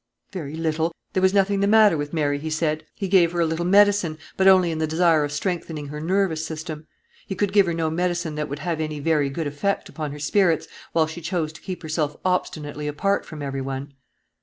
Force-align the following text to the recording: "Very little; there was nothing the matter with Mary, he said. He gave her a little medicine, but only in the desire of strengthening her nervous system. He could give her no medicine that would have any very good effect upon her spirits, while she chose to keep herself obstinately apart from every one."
"Very 0.31 0.55
little; 0.55 0.91
there 1.13 1.21
was 1.21 1.31
nothing 1.31 1.59
the 1.59 1.67
matter 1.67 1.95
with 1.95 2.11
Mary, 2.11 2.39
he 2.39 2.49
said. 2.49 2.87
He 2.95 3.07
gave 3.07 3.33
her 3.33 3.39
a 3.39 3.45
little 3.45 3.67
medicine, 3.67 4.17
but 4.35 4.47
only 4.47 4.71
in 4.71 4.79
the 4.79 4.87
desire 4.87 5.23
of 5.23 5.31
strengthening 5.31 5.89
her 5.89 6.01
nervous 6.01 6.43
system. 6.43 6.87
He 7.27 7.35
could 7.35 7.53
give 7.53 7.67
her 7.67 7.73
no 7.75 7.91
medicine 7.91 8.33
that 8.33 8.49
would 8.49 8.57
have 8.57 8.81
any 8.81 8.99
very 8.99 9.29
good 9.29 9.45
effect 9.45 9.89
upon 9.89 10.11
her 10.11 10.17
spirits, 10.19 10.67
while 10.91 11.05
she 11.05 11.21
chose 11.21 11.53
to 11.53 11.61
keep 11.61 11.83
herself 11.83 12.17
obstinately 12.25 12.87
apart 12.87 13.27
from 13.27 13.43
every 13.43 13.61
one." 13.61 13.93